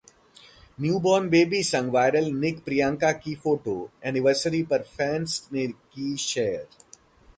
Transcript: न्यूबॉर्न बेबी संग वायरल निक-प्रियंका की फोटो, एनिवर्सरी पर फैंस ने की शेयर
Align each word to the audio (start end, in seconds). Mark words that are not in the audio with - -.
न्यूबॉर्न 0.77 1.27
बेबी 1.29 1.61
संग 1.63 1.91
वायरल 1.93 2.31
निक-प्रियंका 2.37 3.11
की 3.19 3.35
फोटो, 3.35 3.75
एनिवर्सरी 4.03 4.63
पर 4.63 4.83
फैंस 4.89 5.41
ने 5.53 5.67
की 5.67 6.15
शेयर 6.17 6.67